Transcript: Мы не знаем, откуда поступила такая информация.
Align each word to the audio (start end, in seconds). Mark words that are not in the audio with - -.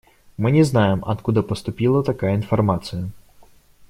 Мы 0.35 0.49
не 0.51 0.63
знаем, 0.63 1.03
откуда 1.05 1.43
поступила 1.43 2.03
такая 2.03 2.33
информация. 2.35 3.11